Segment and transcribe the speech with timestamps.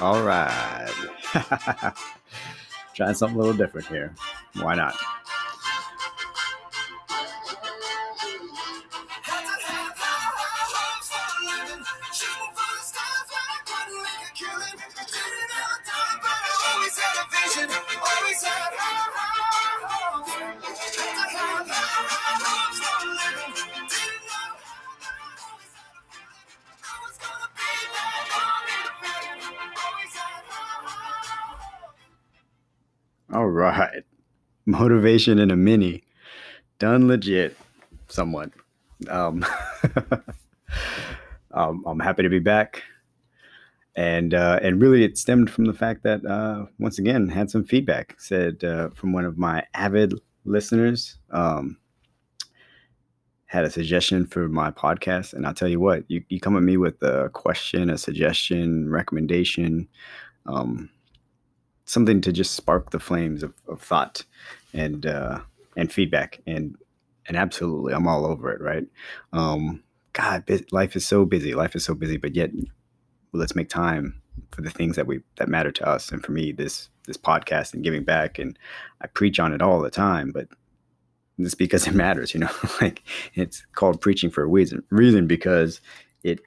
[0.00, 0.92] All right.
[2.94, 4.14] Trying something a little different here.
[4.54, 4.94] Why not?
[34.88, 36.02] Motivation in a mini.
[36.78, 37.54] Done legit,
[38.06, 38.50] somewhat.
[39.10, 39.44] Um,
[41.52, 42.82] um, I'm happy to be back.
[43.96, 47.64] And uh, and really, it stemmed from the fact that uh, once again had some
[47.64, 50.14] feedback said uh, from one of my avid
[50.46, 51.76] listeners um,
[53.44, 56.62] had a suggestion for my podcast, and I'll tell you what, you, you come at
[56.62, 59.86] me with a question, a suggestion, recommendation,
[60.46, 60.88] um,
[61.88, 64.24] something to just spark the flames of, of thought
[64.72, 65.40] and uh,
[65.76, 66.76] and feedback, and
[67.26, 68.60] and absolutely, I'm all over it.
[68.60, 68.86] Right?
[69.32, 69.82] Um,
[70.12, 71.54] God, life is so busy.
[71.54, 72.50] Life is so busy, but yet
[73.32, 74.20] let's make time
[74.50, 76.12] for the things that we that matter to us.
[76.12, 78.58] And for me, this this podcast and giving back, and
[79.00, 80.48] I preach on it all the time, but
[81.38, 82.50] it's because it matters, you know.
[82.80, 83.02] like
[83.34, 85.80] it's called preaching for a reason, reason because
[86.22, 86.40] it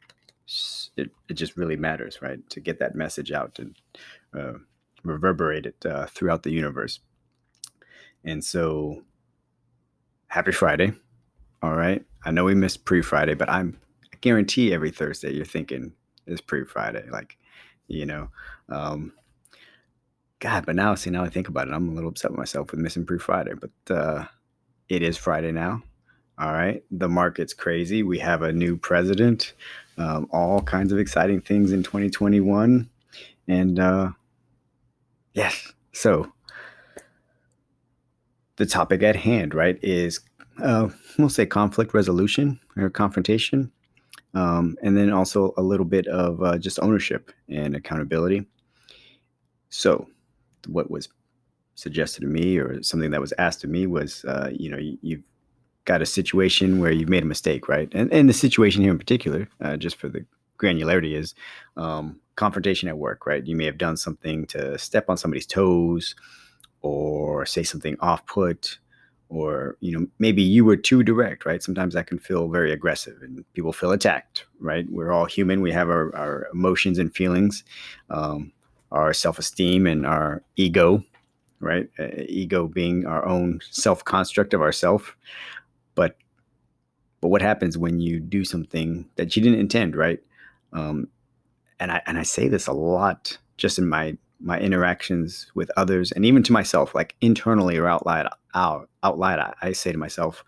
[0.98, 2.48] it it just really matters, right?
[2.52, 3.76] To get that message out and
[4.38, 4.59] uh,
[5.04, 7.00] reverberate it uh, throughout the universe.
[8.24, 9.04] And so,
[10.28, 10.94] happy Friday!
[11.64, 13.80] All right, I know we missed pre Friday, but I'm
[14.14, 15.94] I guarantee every Thursday you're thinking
[16.28, 17.38] it's pre Friday, like
[17.88, 18.30] you know.
[18.70, 19.14] Um,
[20.40, 22.72] God, but now see now I think about it, I'm a little upset with myself
[22.72, 23.96] with missing pre Friday, but.
[23.96, 24.26] Uh,
[24.92, 25.82] it is Friday now.
[26.38, 26.84] All right.
[26.92, 28.04] The market's crazy.
[28.04, 29.54] We have a new president,
[29.98, 32.90] um, all kinds of exciting things in 2021.
[33.48, 34.12] And uh,
[35.34, 36.32] yes, so
[38.58, 40.20] the topic at hand, right, is
[40.61, 43.72] uh, we'll say conflict resolution or confrontation.
[44.33, 48.45] Um, and then also a little bit of uh, just ownership and accountability.
[49.70, 50.08] So,
[50.67, 51.10] what was
[51.76, 54.98] suggested to me or something that was asked of me was, uh, you know, you,
[55.02, 55.23] you've
[55.86, 57.89] got a situation where you've made a mistake, right?
[57.94, 60.26] And, and the situation here in particular, uh, just for the
[60.58, 61.34] granularity, is
[61.76, 63.45] um, confrontation at work, right?
[63.45, 66.15] You may have done something to step on somebody's toes
[66.81, 68.80] or say something off put
[69.30, 73.21] or you know maybe you were too direct right sometimes that can feel very aggressive
[73.21, 77.64] and people feel attacked right we're all human we have our, our emotions and feelings
[78.09, 78.52] um,
[78.92, 81.02] our self-esteem and our ego
[81.61, 81.89] right?
[81.98, 85.15] Uh, ego being our own self construct of ourself.
[85.95, 86.17] But
[87.21, 90.19] but what happens when you do something that you didn't intend, right?
[90.73, 91.08] Um,
[91.81, 96.11] and I and I say this a lot just in my my interactions with others
[96.11, 99.92] and even to myself, like internally or out loud, out, out loud, I, I say
[99.92, 100.43] to myself,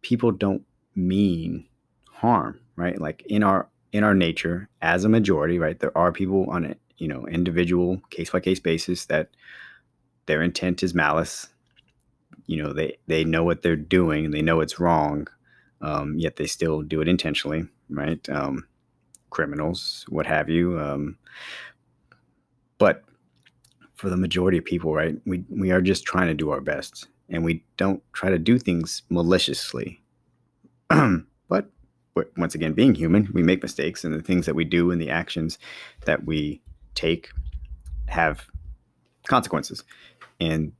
[0.00, 0.62] people don't
[0.94, 1.66] mean
[2.10, 2.98] harm, right?
[3.00, 5.78] Like in our in our nature as a majority, right?
[5.78, 9.30] There are people on a you know individual case by case basis that
[10.26, 11.48] their intent is malice.
[12.46, 15.28] You know, they they know what they're doing, they know it's wrong,
[15.80, 18.26] um, yet they still do it intentionally, right?
[18.28, 18.66] Um,
[19.30, 20.78] criminals, what have you.
[20.80, 21.18] Um,
[22.78, 23.04] but
[23.94, 27.06] for the majority of people, right, we we are just trying to do our best,
[27.28, 30.00] and we don't try to do things maliciously.
[32.16, 35.00] but once again, being human, we make mistakes, and the things that we do and
[35.00, 35.58] the actions
[36.06, 36.62] that we
[36.94, 37.30] take
[38.08, 38.46] have
[39.26, 39.84] consequences.
[40.40, 40.72] And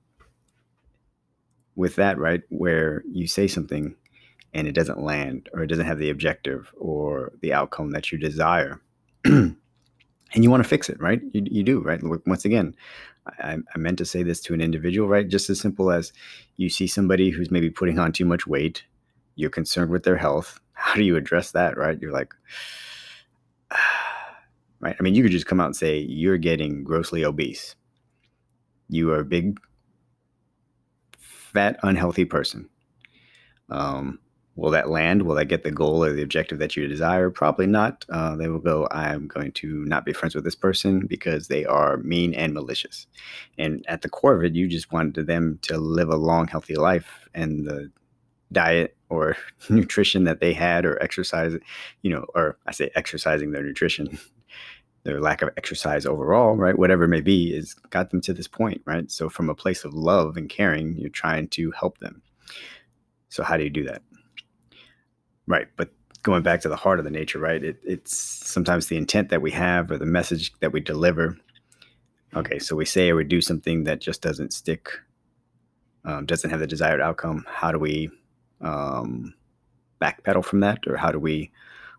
[1.75, 3.95] with that, right, where you say something
[4.57, 8.19] and it doesn't land or it doesn't have the objective or the outcome that you
[8.19, 8.81] desire,
[9.25, 9.57] and
[10.35, 11.21] you want to fix it, right?
[11.33, 12.01] You, you do, right?
[12.27, 12.75] Once again,
[13.41, 15.29] I, I meant to say this to an individual, right?
[15.29, 16.13] Just as simple as
[16.57, 18.85] you see somebody who's maybe putting on too much weight,
[19.37, 20.61] you're concerned with their health.
[20.73, 22.01] How do you address that, right?
[22.01, 22.35] You're like,
[24.81, 24.97] right?
[24.99, 27.77] I mean, you could just come out and say, you're getting grossly obese
[28.89, 29.59] you are a big,
[31.19, 32.69] fat, unhealthy person.
[33.69, 34.21] Um,
[34.57, 35.23] will that land?
[35.23, 37.31] Will that get the goal or the objective that you desire?
[37.31, 38.05] Probably not.
[38.09, 41.65] Uh, they will go, I'm going to not be friends with this person because they
[41.67, 43.07] are mean and malicious.
[43.59, 46.75] And at the core of it, you just wanted them to live a long, healthy
[46.75, 47.29] life.
[47.35, 47.91] And the
[48.51, 49.37] diet or
[49.69, 51.55] nutrition that they had or exercise,
[52.03, 54.19] you know, or I say exercising their nutrition
[55.05, 56.77] their lack of exercise overall, right?
[56.77, 59.09] Whatever it may be, is got them to this point, right?
[59.09, 62.23] So from a place of love and caring, you're trying to help them.
[63.29, 64.03] So how do you do that?
[65.47, 65.69] Right.
[65.77, 65.91] But
[66.27, 67.63] going back to the heart of the nature, right?
[67.63, 71.39] It, it's sometimes the intent that we have or the message that we deliver.
[72.35, 74.91] Okay, so we say or we do something that just doesn't stick,
[76.05, 77.47] um, doesn't have the desired outcome.
[77.49, 78.11] How do we
[78.61, 79.35] um,
[80.03, 81.53] backpedal from that, or how do we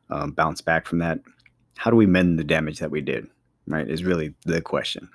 [0.10, 1.22] um, bounce back from that?
[1.78, 3.28] How do we mend the damage that we did?
[3.66, 5.10] Right, is really the question.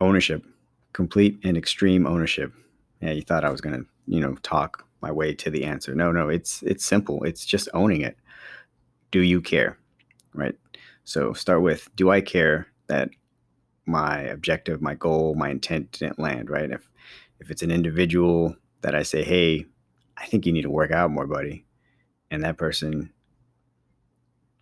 [0.00, 0.44] Ownership,
[0.92, 2.52] complete and extreme ownership.
[3.00, 5.94] Yeah, you thought I was gonna, you know, talk my way to the answer.
[5.94, 7.22] No, no, it's it's simple.
[7.24, 8.16] It's just owning it.
[9.10, 9.78] Do you care?
[10.32, 10.54] Right?
[11.04, 13.10] So start with do I care that
[13.84, 16.70] my objective, my goal, my intent didn't land, right?
[16.70, 16.88] If
[17.40, 19.66] if it's an individual that I say, "Hey,
[20.16, 21.66] I think you need to work out more, buddy."
[22.30, 23.12] And that person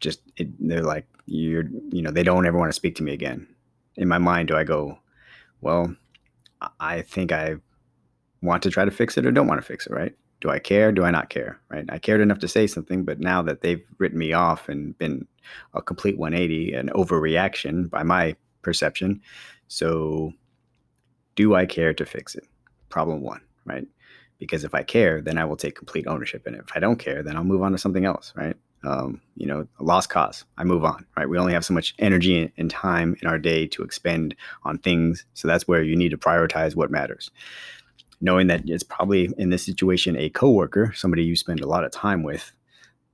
[0.01, 3.13] just it, they're like you're you know, they don't ever want to speak to me
[3.13, 3.47] again.
[3.97, 4.99] In my mind, do I go,
[5.61, 5.95] "Well,
[6.81, 7.57] I think I
[8.43, 10.15] want to try to fix it or don't want to fix it, right?
[10.41, 10.91] Do I care?
[10.93, 11.61] Do I not care?
[11.69, 11.85] Right?
[11.89, 15.27] I cared enough to say something, but now that they've written me off and been
[15.75, 19.21] a complete 180, an overreaction by my perception.
[19.69, 20.33] So,
[21.37, 22.45] do I care to fix it?
[22.89, 23.87] Problem one, right?
[24.39, 26.65] Because if I care, then I will take complete ownership in it.
[26.67, 28.57] If I don't care, then I'll move on to something else, right?
[28.83, 30.45] Um, you know, lost cause.
[30.57, 31.29] I move on, right?
[31.29, 34.35] We only have so much energy and time in our day to expend
[34.65, 35.27] on things.
[35.35, 37.31] So that's where you need to prioritize what matters
[38.21, 41.93] knowing that it's probably in this situation a coworker, somebody you spend a lot of
[41.93, 42.53] time with,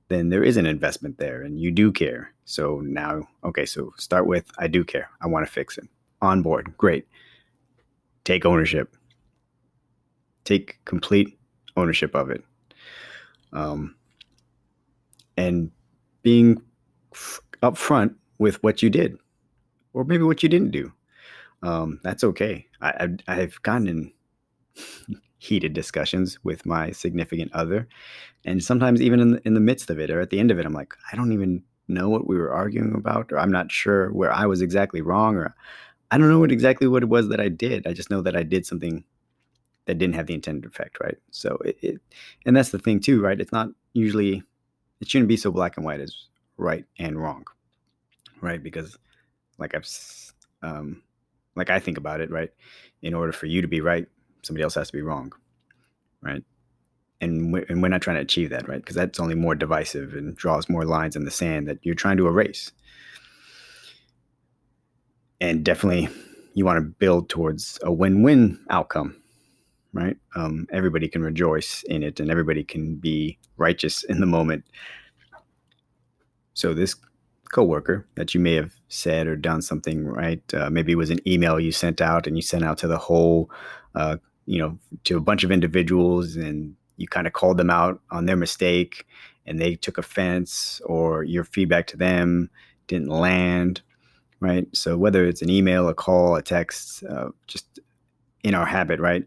[0.09, 2.33] then there is an investment there and you do care.
[2.45, 5.09] So now, okay, so start with I do care.
[5.21, 5.87] I want to fix it.
[6.21, 6.73] On board.
[6.77, 7.07] Great.
[8.23, 8.95] Take ownership.
[10.43, 11.37] Take complete
[11.75, 12.43] ownership of it.
[13.53, 13.95] Um,
[15.37, 15.71] and
[16.23, 16.61] being
[17.13, 19.17] f- upfront with what you did
[19.93, 20.91] or maybe what you didn't do.
[21.63, 22.65] Um, that's okay.
[22.81, 24.11] I, I've gotten in
[25.37, 27.87] heated discussions with my significant other.
[28.45, 30.59] And sometimes even in the, in the midst of it or at the end of
[30.59, 33.71] it, I'm like, I don't even know what we were arguing about, or I'm not
[33.71, 35.55] sure where I was exactly wrong, or
[36.11, 37.87] I don't know what exactly what it was that I did.
[37.87, 39.03] I just know that I did something
[39.85, 41.17] that didn't have the intended effect, right?
[41.31, 42.01] So it, it
[42.45, 43.39] and that's the thing too, right?
[43.39, 44.43] It's not usually
[44.99, 46.25] it shouldn't be so black and white as
[46.57, 47.45] right and wrong,
[48.41, 48.61] right?
[48.61, 48.97] Because
[49.57, 49.87] like I've
[50.61, 51.03] um,
[51.55, 52.51] like I think about it, right?
[53.01, 54.07] In order for you to be right,
[54.47, 55.33] somebody else has to be wrong,
[56.21, 56.43] right?
[57.19, 58.79] And we're, and we're not trying to achieve that, right?
[58.79, 62.17] Because that's only more divisive and draws more lines in the sand that you're trying
[62.17, 62.71] to erase.
[65.41, 66.09] And definitely,
[66.53, 69.15] you want to build towards a win-win outcome,
[69.93, 70.17] right?
[70.35, 74.65] Um, everybody can rejoice in it, and everybody can be righteous in the moment.
[76.53, 76.95] So this
[77.51, 81.27] coworker that you may have said or done something right, uh, maybe it was an
[81.27, 83.51] email you sent out, and you sent out to the whole
[83.95, 84.17] uh,
[84.47, 88.25] you know, to a bunch of individuals and you kind of called them out on
[88.25, 89.05] their mistake
[89.45, 92.49] and they took offense or your feedback to them
[92.87, 93.81] didn't land,
[94.39, 94.67] right?
[94.75, 97.79] So whether it's an email, a call, a text, uh, just
[98.43, 99.25] in our habit, right?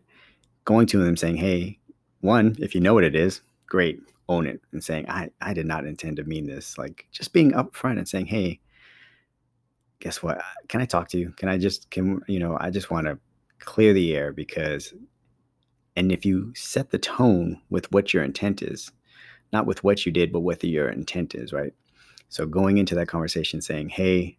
[0.65, 1.79] Going to them saying, hey,
[2.21, 5.67] one, if you know what it is, great, own it and saying, I, I did
[5.67, 6.79] not intend to mean this.
[6.79, 8.61] Like just being upfront and saying, hey,
[9.99, 10.41] guess what?
[10.69, 11.33] Can I talk to you?
[11.37, 13.19] Can I just, can, you know, I just want to
[13.61, 14.95] clear the air because
[15.97, 18.91] and if you set the tone with what your intent is
[19.53, 21.73] not with what you did but what your intent is right?
[22.29, 24.39] So going into that conversation saying hey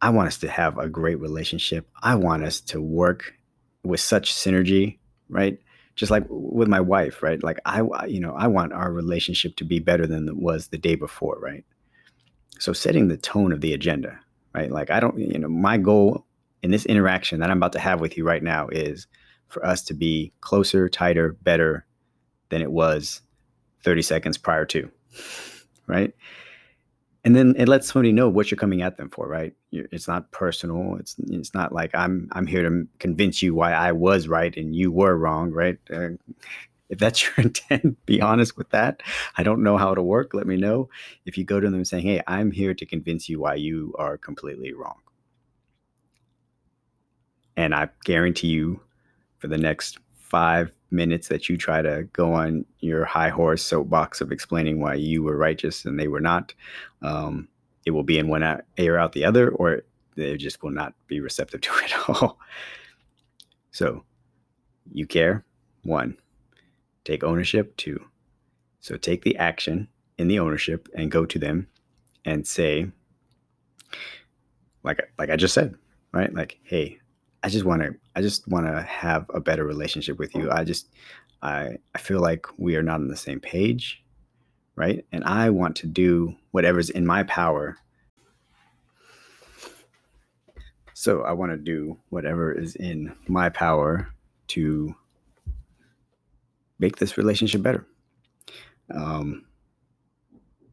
[0.00, 1.88] i want us to have a great relationship.
[2.02, 3.34] I want us to work
[3.82, 4.98] with such synergy
[5.28, 5.58] right?
[5.94, 7.42] Just like with my wife right?
[7.42, 10.78] Like i you know i want our relationship to be better than it was the
[10.78, 11.64] day before right?
[12.60, 14.18] So setting the tone of the agenda
[14.54, 14.70] right?
[14.70, 16.24] Like i don't you know my goal
[16.68, 19.06] in this interaction that I'm about to have with you right now is
[19.46, 21.86] for us to be closer, tighter, better
[22.50, 23.22] than it was
[23.84, 24.90] 30 seconds prior to,
[25.86, 26.12] right?
[27.24, 29.54] And then it lets somebody know what you're coming at them for, right?
[29.72, 30.96] It's not personal.
[30.96, 34.76] It's it's not like I'm I'm here to convince you why I was right and
[34.76, 35.78] you were wrong, right?
[35.90, 36.10] Uh,
[36.90, 39.02] if that's your intent, be honest with that.
[39.38, 40.34] I don't know how to work.
[40.34, 40.90] Let me know.
[41.24, 44.18] If you go to them saying, "Hey, I'm here to convince you why you are
[44.18, 44.98] completely wrong,"
[47.58, 48.80] And I guarantee you,
[49.38, 54.20] for the next five minutes that you try to go on your high horse soapbox
[54.20, 56.54] of explaining why you were righteous and they were not,
[57.02, 57.48] um,
[57.84, 59.82] it will be in one ear out the other, or
[60.14, 62.38] they just will not be receptive to it at all.
[63.72, 64.04] So,
[64.92, 65.44] you care.
[65.82, 66.16] One,
[67.04, 67.76] take ownership.
[67.76, 68.04] Two,
[68.78, 71.66] so take the action in the ownership and go to them
[72.24, 72.86] and say,
[74.84, 75.74] like like I just said,
[76.12, 76.32] right?
[76.32, 77.00] Like, hey,
[77.42, 80.50] I just want to I just want to have a better relationship with you.
[80.50, 80.88] I just
[81.42, 84.02] I, I feel like we are not on the same page,
[84.76, 85.04] right?
[85.12, 87.76] And I want to do whatever's in my power.
[90.94, 94.08] So I want to do whatever is in my power
[94.48, 94.96] to
[96.80, 97.86] make this relationship better.
[98.92, 99.44] Um,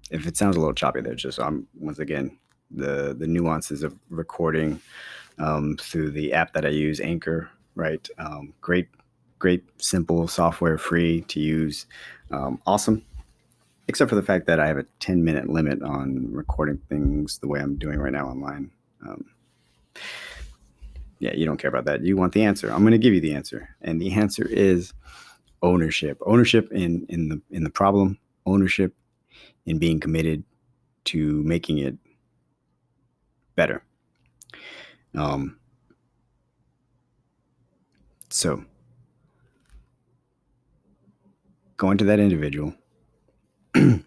[0.09, 2.37] if it sounds a little choppy there, just I'm once again
[2.71, 4.81] the the nuances of recording
[5.39, 7.49] um, through the app that I use, Anchor.
[7.75, 8.87] Right, um, great,
[9.37, 11.87] great, simple software, free to use,
[12.31, 13.03] um, awesome.
[13.87, 17.47] Except for the fact that I have a 10 minute limit on recording things the
[17.47, 18.71] way I'm doing right now online.
[19.05, 19.25] Um,
[21.19, 22.01] yeah, you don't care about that.
[22.01, 22.71] You want the answer.
[22.71, 24.93] I'm going to give you the answer, and the answer is
[25.61, 26.17] ownership.
[26.25, 28.17] Ownership in in the in the problem.
[28.45, 28.93] Ownership
[29.65, 30.43] in being committed
[31.05, 31.97] to making it
[33.55, 33.83] better.
[35.15, 35.57] Um,
[38.29, 38.63] so,
[41.77, 42.73] going to that individual
[43.73, 44.03] and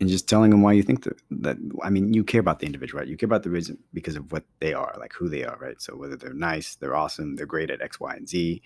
[0.00, 3.00] just telling them why you think that, that, I mean, you care about the individual,
[3.00, 3.08] right?
[3.08, 5.80] You care about the reason because of what they are, like who they are, right?
[5.80, 8.62] So, whether they're nice, they're awesome, they're great at X, Y, and Z,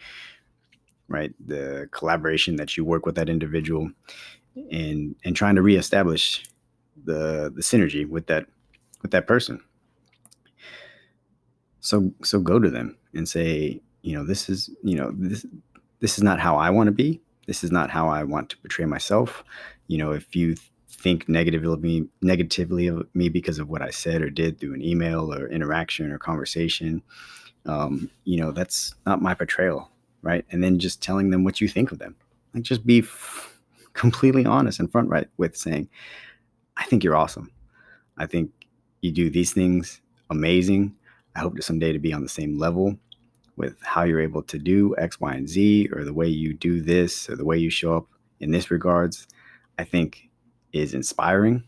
[1.08, 1.32] right?
[1.44, 3.90] The collaboration that you work with that individual
[4.70, 6.44] and and trying to reestablish
[7.04, 8.46] the the synergy with that
[9.02, 9.60] with that person.
[11.82, 15.44] So so go to them and say, you know, this is, you know, this
[16.00, 17.20] this is not how I want to be.
[17.46, 19.44] This is not how I want to portray myself.
[19.88, 20.54] You know, if you
[20.88, 24.74] think negatively of me negatively of me because of what I said or did through
[24.74, 27.02] an email or interaction or conversation,
[27.66, 29.90] um, you know, that's not my portrayal,
[30.22, 30.44] right?
[30.50, 32.14] And then just telling them what you think of them.
[32.54, 33.58] Like just be f-
[33.92, 35.88] completely honest and front right with saying,
[36.76, 37.50] I think you're awesome.
[38.16, 38.50] I think
[39.00, 40.94] you do these things amazing.
[41.34, 42.96] I hope to someday to be on the same level
[43.56, 46.80] with how you're able to do X, Y, and Z, or the way you do
[46.80, 48.06] this, or the way you show up
[48.40, 49.26] in this regards,
[49.78, 50.28] I think
[50.72, 51.64] is inspiring,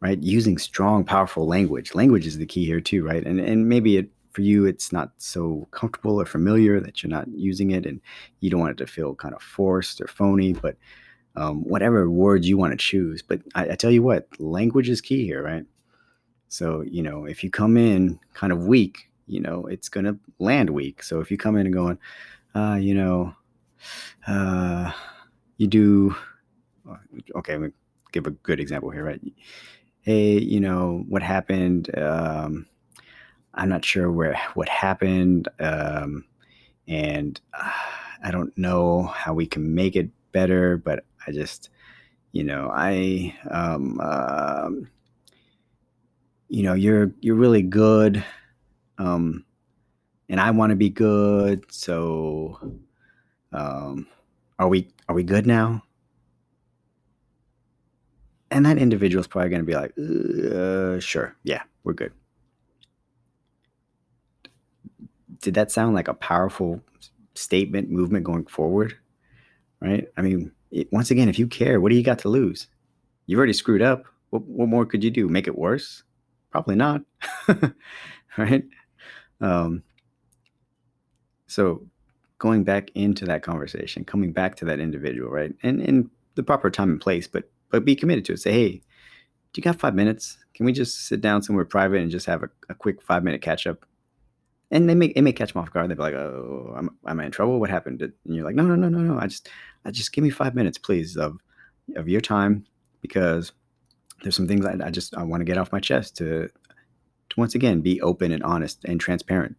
[0.00, 0.20] right?
[0.22, 1.94] Using strong, powerful language.
[1.94, 3.24] Language is the key here too, right?
[3.24, 7.28] And and maybe it for you it's not so comfortable or familiar that you're not
[7.28, 8.00] using it, and
[8.40, 10.76] you don't want it to feel kind of forced or phony, but
[11.36, 13.22] um, whatever words you want to choose.
[13.22, 15.64] But I, I tell you what, language is key here, right?
[16.52, 20.18] So, you know, if you come in kind of weak, you know, it's going to
[20.38, 21.02] land weak.
[21.02, 21.98] So if you come in and going,
[22.54, 23.34] uh, you know,
[24.26, 24.92] uh,
[25.56, 26.14] you do,
[26.86, 26.98] uh,
[27.36, 27.56] okay,
[28.12, 29.20] give a good example here, right?
[30.02, 31.88] Hey, you know, what happened?
[31.98, 32.66] Um,
[33.54, 35.48] I'm not sure where, what happened.
[35.58, 36.26] Um,
[36.86, 37.72] and uh,
[38.22, 41.70] I don't know how we can make it better, but I just,
[42.32, 44.88] you know, I, um, um
[46.52, 48.22] you know, you're you're really good,
[48.98, 49.42] um,
[50.28, 51.64] and I want to be good.
[51.72, 52.58] So,
[53.54, 54.06] um,
[54.58, 55.82] are we are we good now?
[58.50, 62.12] And that individual's probably going to be like, uh, sure, yeah, we're good.
[65.40, 66.82] Did that sound like a powerful
[67.32, 68.94] statement, movement going forward?
[69.80, 70.06] Right?
[70.18, 72.66] I mean, it, once again, if you care, what do you got to lose?
[73.24, 74.04] You've already screwed up.
[74.28, 75.30] What, what more could you do?
[75.30, 76.02] Make it worse?
[76.52, 77.02] Probably not.
[78.38, 78.64] right?
[79.40, 79.82] Um,
[81.48, 81.84] so
[82.38, 85.54] going back into that conversation, coming back to that individual, right?
[85.62, 88.40] And in the proper time and place, but but be committed to it.
[88.40, 88.70] Say, hey,
[89.52, 90.38] do you got five minutes?
[90.54, 93.40] Can we just sit down somewhere private and just have a, a quick five minute
[93.40, 93.86] catch up?
[94.70, 95.90] And they may it may catch them off guard.
[95.90, 97.60] They'd be like, "Oh, am, am I in trouble?
[97.60, 99.18] What happened?" And you're like, "No, no, no, no, no.
[99.18, 99.48] I just,
[99.84, 101.38] I just give me five minutes, please, of
[101.96, 102.66] of your time,
[103.00, 103.52] because
[104.22, 106.48] there's some things I, I just I want to get off my chest to
[107.30, 109.56] to once again be open and honest and transparent.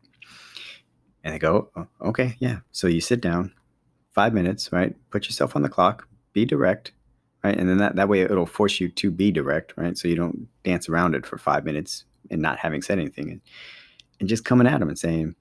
[1.24, 2.60] And they go, oh, okay, yeah.
[2.72, 3.54] So you sit down,
[4.12, 4.96] five minutes, right?
[5.10, 6.92] Put yourself on the clock, be direct,
[7.44, 7.58] right?
[7.58, 9.98] And then that, that way it'll force you to be direct, right?
[9.98, 13.32] So you don't dance around it for five minutes and not having said anything.
[13.32, 13.42] And,
[14.20, 15.36] and just coming at them and saying,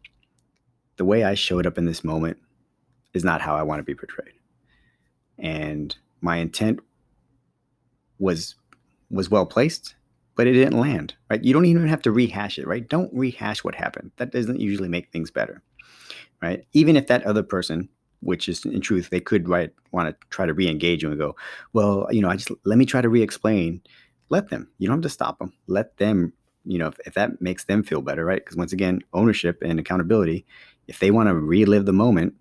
[0.96, 2.38] the way I showed up in this moment
[3.12, 4.34] is not how I want to be portrayed.
[5.38, 6.80] And my intent
[8.18, 8.54] was
[9.12, 9.94] was well placed,
[10.34, 11.44] but it didn't land, right?
[11.44, 12.88] You don't even have to rehash it, right?
[12.88, 14.10] Don't rehash what happened.
[14.16, 15.62] That doesn't usually make things better,
[16.40, 16.64] right?
[16.72, 17.88] Even if that other person,
[18.20, 21.36] which is in truth, they could right want to try to re-engage you and go,
[21.74, 23.82] well, you know, I just let me try to re-explain.
[24.30, 24.70] Let them.
[24.78, 25.52] You don't have to stop them.
[25.66, 26.32] Let them.
[26.64, 28.42] You know, if, if that makes them feel better, right?
[28.42, 30.46] Because once again, ownership and accountability.
[30.86, 32.34] If they want to relive the moment,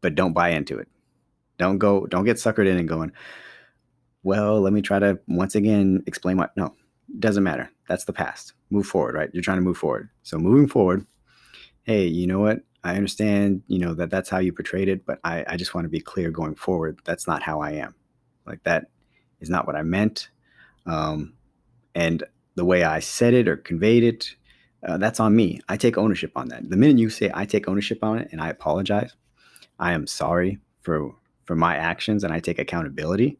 [0.00, 0.88] but don't buy into it.
[1.58, 2.06] Don't go.
[2.06, 3.12] Don't get suckered in and going
[4.26, 6.50] well, let me try to once again explain what.
[6.56, 6.74] No,
[7.20, 7.70] doesn't matter.
[7.86, 8.54] That's the past.
[8.70, 9.30] Move forward, right?
[9.32, 10.08] You're trying to move forward.
[10.24, 11.06] So moving forward,
[11.84, 12.62] hey, you know what?
[12.82, 15.84] I understand, you know, that that's how you portrayed it, but I, I just want
[15.84, 16.98] to be clear going forward.
[17.04, 17.94] That's not how I am.
[18.44, 18.86] Like that
[19.38, 20.28] is not what I meant.
[20.86, 21.34] Um,
[21.94, 22.24] and
[22.56, 24.34] the way I said it or conveyed it,
[24.84, 25.60] uh, that's on me.
[25.68, 26.68] I take ownership on that.
[26.68, 29.14] The minute you say I take ownership on it and I apologize,
[29.78, 31.14] I am sorry for
[31.44, 33.38] for my actions and I take accountability.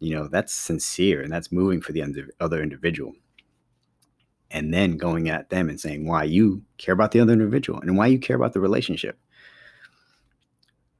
[0.00, 2.04] You know, that's sincere and that's moving for the
[2.40, 3.14] other individual
[4.50, 7.96] and then going at them and saying why you care about the other individual and
[7.96, 9.18] why you care about the relationship.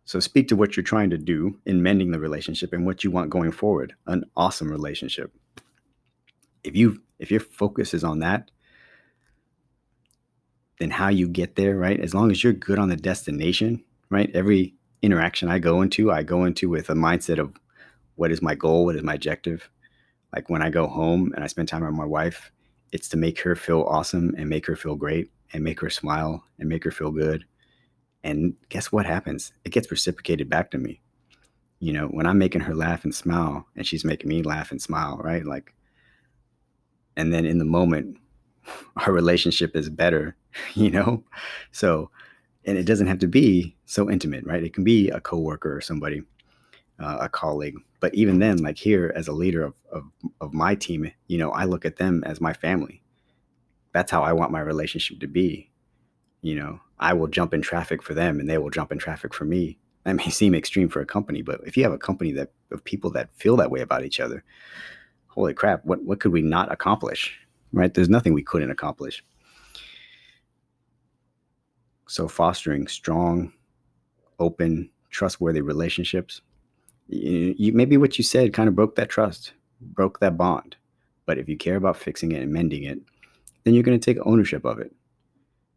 [0.04, 3.10] So speak to what you're trying to do in mending the relationship and what you
[3.10, 3.94] want going forward.
[4.06, 5.32] An awesome relationship.
[6.64, 8.50] If you if your focus is on that,
[10.78, 12.00] then how you get there, right?
[12.00, 14.30] As long as you're good on the destination, right?
[14.32, 17.52] Every interaction I go into, I go into with a mindset of
[18.18, 19.70] what is my goal, what is my objective.
[20.34, 22.50] Like when I go home and I spend time with my wife,
[22.90, 26.42] it's to make her feel awesome and make her feel great and make her smile
[26.58, 27.44] and make her feel good.
[28.24, 29.52] And guess what happens?
[29.64, 31.00] It gets reciprocated back to me.
[31.78, 34.82] You know, when I'm making her laugh and smile and she's making me laugh and
[34.82, 35.46] smile, right?
[35.46, 35.72] Like,
[37.16, 38.18] and then in the moment,
[38.96, 40.34] our relationship is better,
[40.74, 41.22] you know?
[41.70, 42.10] So,
[42.64, 44.64] and it doesn't have to be so intimate, right?
[44.64, 46.22] It can be a coworker or somebody
[46.98, 47.76] uh, a colleague.
[48.00, 50.04] But even then, like here as a leader of, of,
[50.40, 53.02] of my team, you know, I look at them as my family.
[53.92, 55.70] That's how I want my relationship to be.
[56.42, 59.34] You know, I will jump in traffic for them and they will jump in traffic
[59.34, 59.78] for me.
[60.04, 62.84] That may seem extreme for a company, but if you have a company that of
[62.84, 64.44] people that feel that way about each other,
[65.28, 67.38] holy crap, what, what could we not accomplish?
[67.72, 67.92] Right?
[67.92, 69.24] There's nothing we couldn't accomplish.
[72.06, 73.52] So fostering strong,
[74.38, 76.40] open, trustworthy relationships
[77.08, 80.76] you, maybe what you said kind of broke that trust, broke that bond.
[81.26, 82.98] But if you care about fixing it and mending it,
[83.64, 84.94] then you're going to take ownership of it.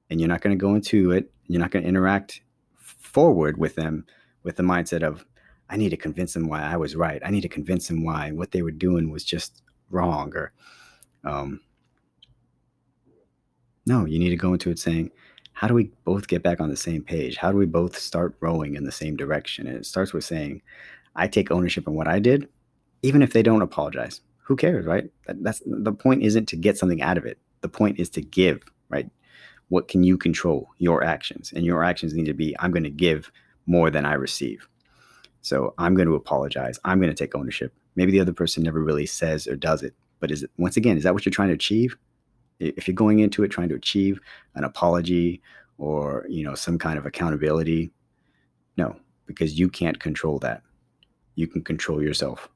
[0.09, 2.41] And you're not going to go into it, you're not going to interact
[2.75, 4.05] forward with them
[4.43, 5.25] with the mindset of,
[5.69, 7.21] I need to convince them why I was right.
[7.25, 10.33] I need to convince them why what they were doing was just wrong.
[10.35, 10.51] Or,
[11.23, 11.61] um,
[13.85, 15.11] no, you need to go into it saying,
[15.53, 17.37] how do we both get back on the same page?
[17.37, 19.67] How do we both start rowing in the same direction?
[19.67, 20.61] And it starts with saying,
[21.15, 22.47] I take ownership in what I did,
[23.01, 24.21] even if they don't apologize.
[24.43, 25.09] Who cares, right?
[25.27, 26.24] That, that's the point.
[26.24, 27.37] Isn't to get something out of it.
[27.61, 29.09] The point is to give, right?
[29.69, 30.69] What can you control?
[30.77, 33.31] Your actions, and your actions need to be: I'm going to give
[33.65, 34.67] more than I receive.
[35.41, 36.79] So I'm going to apologize.
[36.83, 37.74] I'm going to take ownership.
[37.95, 40.97] Maybe the other person never really says or does it, but is it once again?
[40.97, 41.97] Is that what you're trying to achieve?
[42.59, 44.19] If you're going into it trying to achieve
[44.55, 45.41] an apology
[45.77, 47.91] or you know some kind of accountability,
[48.77, 48.95] no,
[49.25, 50.61] because you can't control that
[51.35, 52.50] you can control yourself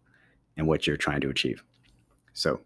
[0.57, 1.63] and what you're trying to achieve.
[2.33, 2.59] So,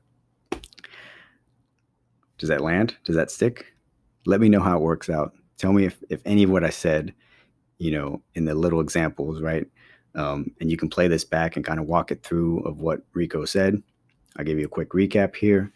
[2.38, 2.95] does that land?
[3.04, 3.67] Does that stick?
[4.26, 5.34] Let me know how it works out.
[5.58, 7.13] Tell me if, if any of what I said,
[7.78, 9.67] you know, in the little examples, right?
[10.15, 13.02] Um, and you can play this back and kind of walk it through of what
[13.13, 13.82] Rico said.
[14.38, 15.72] I'll give you a quick recap here.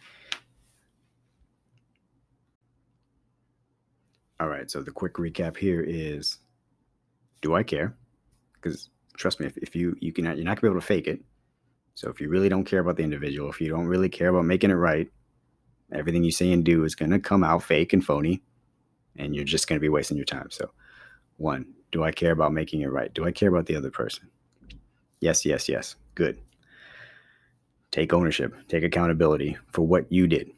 [4.39, 6.37] All right, so the quick recap here is
[7.41, 7.95] do I care?
[8.53, 11.07] Because trust me, if, if you you can you're not gonna be able to fake
[11.07, 11.21] it.
[11.95, 14.45] So if you really don't care about the individual, if you don't really care about
[14.45, 15.11] making it right,
[15.91, 18.41] everything you say and do is gonna come out fake and phony,
[19.15, 20.49] and you're just gonna be wasting your time.
[20.49, 20.71] So,
[21.37, 23.13] one, do I care about making it right?
[23.13, 24.29] Do I care about the other person?
[25.19, 25.95] Yes, yes, yes.
[26.15, 26.39] Good.
[27.91, 30.49] Take ownership, take accountability for what you did.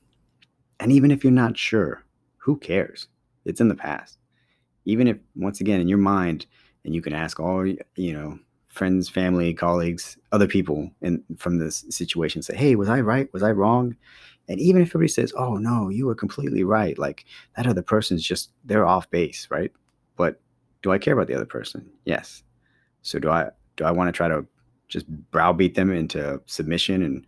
[0.80, 2.04] And even if you're not sure,
[2.38, 3.08] who cares?
[3.44, 4.18] It's in the past.
[4.86, 6.46] Even if, once again, in your mind,
[6.86, 8.40] and you can ask all you know
[8.76, 13.32] friends family colleagues other people in from this situation say hey was i right?
[13.34, 13.96] Was i wrong?
[14.48, 18.22] And even if everybody says oh no you were completely right like that other person's
[18.22, 19.72] just they're off base right?
[20.18, 20.42] But
[20.82, 21.90] do i care about the other person?
[22.04, 22.44] Yes.
[23.02, 24.46] So do i do i want to try to
[24.90, 27.26] just browbeat them into submission and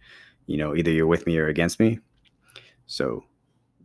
[0.47, 1.99] you know either you're with me or against me?
[2.88, 3.23] So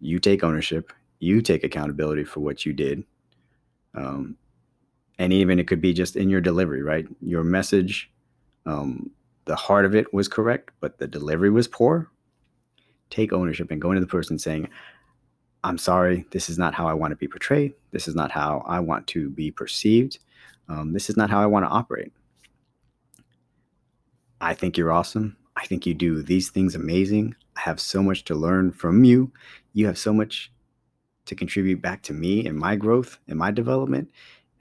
[0.01, 3.05] you take ownership you take accountability for what you did
[3.94, 4.37] um,
[5.22, 7.06] and even it could be just in your delivery right?
[7.20, 8.11] Your message
[8.66, 9.11] um,
[9.44, 12.11] the heart of it was correct but the delivery was poor.
[13.08, 14.68] Take ownership and go into the person saying
[15.64, 17.72] i'm sorry this is not how i want to be portrayed.
[17.92, 20.18] This is not how i want to be perceived.
[20.68, 22.12] Um, this is not how i want to operate.
[24.40, 25.37] I think you're awesome.
[25.56, 27.37] I think you do these things amazing.
[27.56, 29.30] I have so much to learn from you.
[29.72, 30.50] You have so much
[31.26, 34.08] to contribute back to me and my growth and my development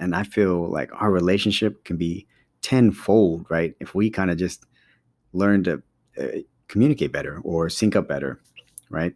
[0.01, 2.27] and I feel like our relationship can be
[2.61, 3.75] tenfold, right?
[3.79, 4.65] If we kind of just
[5.31, 5.81] learn to
[6.19, 6.27] uh,
[6.67, 8.41] communicate better or sync up better,
[8.89, 9.13] right?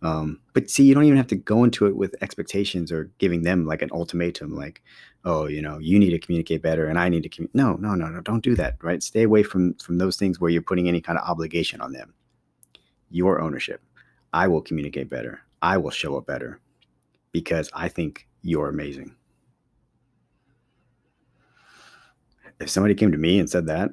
[0.00, 3.42] Um, but see, you don't even have to go into it with expectations or giving
[3.42, 4.82] them like an ultimatum, like,
[5.24, 7.54] oh, you know, you need to communicate better and I need to communicate.
[7.54, 9.02] No, no, no, no, don't do that, right?
[9.02, 12.14] Stay away from from those things where you're putting any kind of obligation on them.
[13.10, 13.82] Your ownership.
[14.32, 15.42] I will communicate better.
[15.60, 16.58] I will show up better
[17.30, 19.14] because I think you're amazing.
[22.62, 23.90] If somebody came to me and said that,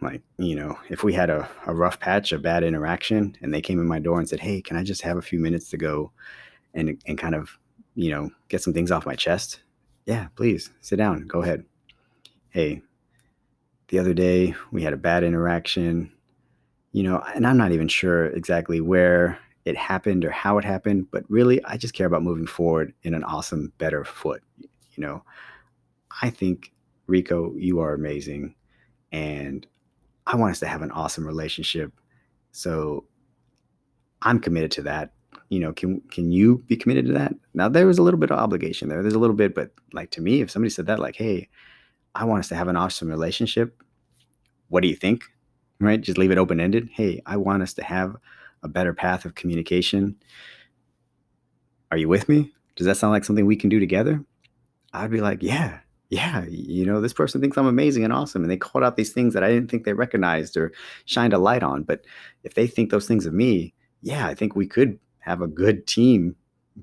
[0.00, 3.60] like, you know, if we had a, a rough patch, a bad interaction, and they
[3.60, 5.76] came in my door and said, Hey, can I just have a few minutes to
[5.76, 6.10] go
[6.74, 7.58] and, and kind of,
[7.94, 9.60] you know, get some things off my chest?
[10.06, 11.26] Yeah, please sit down.
[11.28, 11.64] Go ahead.
[12.50, 12.82] Hey,
[13.88, 16.12] the other day we had a bad interaction,
[16.90, 21.06] you know, and I'm not even sure exactly where it happened or how it happened,
[21.12, 24.42] but really, I just care about moving forward in an awesome, better foot.
[24.58, 25.22] You know,
[26.20, 26.71] I think,
[27.06, 28.54] Rico, you are amazing.
[29.10, 29.66] And
[30.26, 31.92] I want us to have an awesome relationship.
[32.52, 33.04] So
[34.22, 35.12] I'm committed to that.
[35.48, 37.34] You know, can can you be committed to that?
[37.52, 39.02] Now there was a little bit of obligation there.
[39.02, 41.48] There's a little bit, but like to me, if somebody said that, like, hey,
[42.14, 43.82] I want us to have an awesome relationship.
[44.68, 45.24] What do you think?
[45.80, 46.00] Right?
[46.00, 46.88] Just leave it open ended.
[46.92, 48.16] Hey, I want us to have
[48.62, 50.16] a better path of communication.
[51.90, 52.52] Are you with me?
[52.76, 54.24] Does that sound like something we can do together?
[54.94, 55.80] I'd be like, yeah,
[56.12, 58.42] yeah, you know, this person thinks I'm amazing and awesome.
[58.42, 60.70] And they called out these things that I didn't think they recognized or
[61.06, 61.84] shined a light on.
[61.84, 62.04] But
[62.44, 63.72] if they think those things of me,
[64.02, 66.36] yeah, I think we could have a good team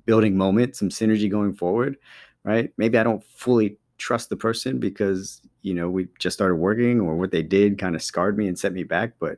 [0.08, 1.98] building moment, some synergy going forward,
[2.44, 2.74] right?
[2.78, 7.16] Maybe I don't fully trust the person because, you know, we just started working or
[7.16, 9.14] what they did kind of scarred me and set me back.
[9.20, 9.38] But,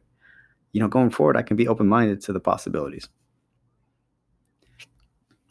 [0.72, 3.10] you know, going forward, I can be open minded to the possibilities.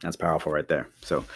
[0.01, 0.89] That's powerful right there.
[1.03, 1.27] So,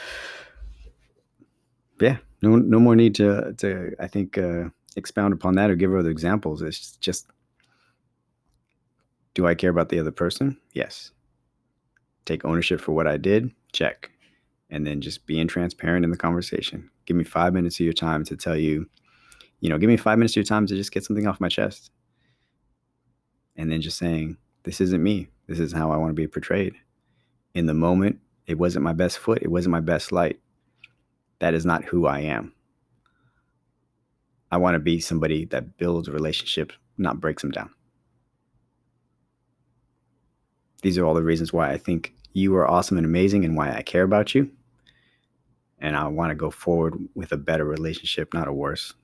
[2.01, 4.65] yeah, no no more need to to I think uh,
[4.97, 6.63] expound upon that or give other examples.
[6.63, 7.27] It's just
[9.35, 10.57] do I care about the other person?
[10.73, 11.11] Yes.
[12.25, 13.51] Take ownership for what I did?
[13.73, 14.11] Check.
[14.71, 16.89] And then just being transparent in the conversation.
[17.07, 18.89] Give me five minutes of your time to tell you,
[19.61, 21.49] you know, give me five minutes of your time to just get something off my
[21.49, 21.91] chest.
[23.57, 25.29] And then just saying, this isn't me.
[25.47, 26.75] This is how I want to be portrayed.
[27.55, 29.43] In the moment, it wasn't my best foot.
[29.43, 30.41] It wasn't my best light.
[31.41, 32.53] That is not who I am.
[34.51, 37.71] I want to be somebody that builds relationships, not breaks them down.
[40.83, 43.75] These are all the reasons why I think you are awesome and amazing and why
[43.75, 44.51] I care about you.
[45.81, 48.95] And I want to go forward with a better relationship, not a worse.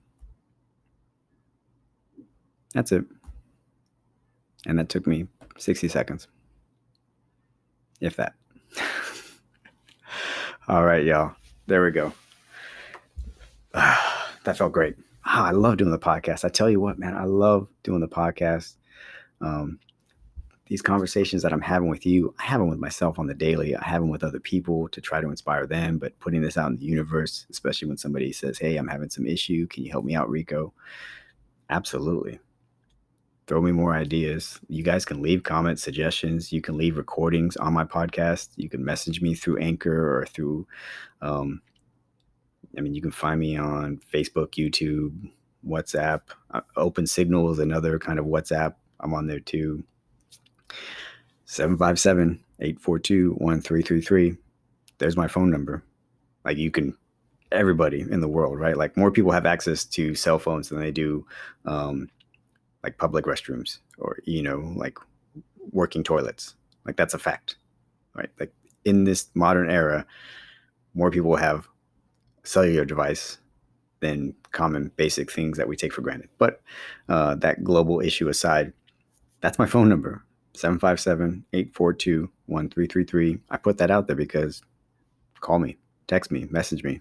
[2.74, 3.04] That's it.
[4.66, 5.26] And that took me
[5.58, 6.28] 60 seconds.
[8.00, 8.34] If that.
[10.68, 11.34] all right, y'all.
[11.70, 12.12] There we go.
[13.72, 14.96] that felt great.
[15.24, 16.44] Oh, I love doing the podcast.
[16.44, 18.74] I tell you what, man, I love doing the podcast.
[19.40, 19.78] Um,
[20.66, 23.76] these conversations that I'm having with you, I have them with myself on the daily.
[23.76, 25.98] I have them with other people to try to inspire them.
[25.98, 29.24] But putting this out in the universe, especially when somebody says, "Hey, I'm having some
[29.24, 29.68] issue.
[29.68, 30.72] Can you help me out, Rico?"
[31.68, 32.40] Absolutely.
[33.50, 34.60] Throw me more ideas.
[34.68, 36.52] You guys can leave comments, suggestions.
[36.52, 38.50] You can leave recordings on my podcast.
[38.54, 40.68] You can message me through Anchor or through
[41.20, 41.60] um,
[42.78, 45.32] I mean, you can find me on Facebook, YouTube,
[45.66, 46.20] WhatsApp.
[46.52, 48.76] Uh, Open Signal is another kind of WhatsApp.
[49.00, 49.82] I'm on there too.
[51.46, 54.36] 757 842 1333.
[54.98, 55.82] There's my phone number.
[56.44, 56.96] Like you can,
[57.50, 58.76] everybody in the world, right?
[58.76, 61.26] Like more people have access to cell phones than they do
[61.64, 62.08] um,
[62.82, 64.98] like public restrooms or, you know, like
[65.72, 66.54] working toilets.
[66.86, 67.56] Like that's a fact,
[68.14, 68.30] right?
[68.38, 68.52] Like
[68.84, 70.06] in this modern era,
[70.94, 71.68] more people have
[72.44, 73.38] cellular device
[74.00, 76.30] than common basic things that we take for granted.
[76.38, 76.62] But
[77.08, 78.72] uh, that global issue aside,
[79.40, 83.38] that's my phone number 757 842 1333.
[83.50, 84.62] I put that out there because
[85.40, 87.00] call me, text me, message me.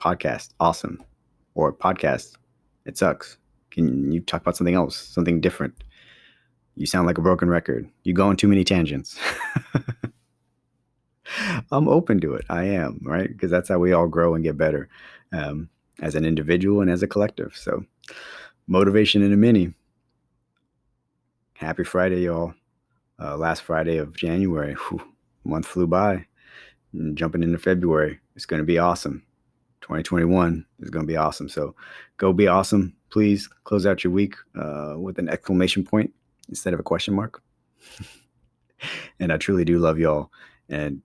[0.00, 1.02] Podcast, awesome.
[1.54, 2.36] Or podcast,
[2.84, 3.38] it sucks.
[3.76, 5.84] Can you talk about something else, something different?
[6.76, 7.88] You sound like a broken record.
[8.04, 9.18] You go on too many tangents.
[11.70, 12.46] I'm open to it.
[12.48, 13.28] I am, right?
[13.28, 14.88] Because that's how we all grow and get better
[15.32, 15.68] um,
[16.00, 17.54] as an individual and as a collective.
[17.54, 17.84] So,
[18.66, 19.74] motivation in a mini.
[21.54, 22.54] Happy Friday, y'all.
[23.20, 24.74] Uh, last Friday of January.
[24.74, 25.02] Whew,
[25.44, 26.24] month flew by.
[26.94, 28.20] And jumping into February.
[28.36, 29.22] It's going to be awesome.
[29.86, 31.48] 2021 is going to be awesome.
[31.48, 31.76] So,
[32.16, 32.92] go be awesome.
[33.10, 36.12] Please close out your week uh, with an exclamation point
[36.48, 37.40] instead of a question mark.
[39.20, 40.32] and I truly do love y'all.
[40.68, 41.02] And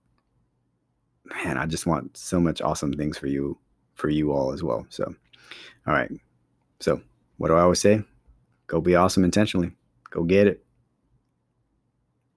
[1.44, 3.56] man, I just want so much awesome things for you,
[3.94, 4.84] for you all as well.
[4.88, 5.04] So,
[5.86, 6.10] all right.
[6.80, 7.00] So,
[7.36, 8.02] what do I always say?
[8.66, 9.70] Go be awesome intentionally.
[10.10, 10.64] Go get it.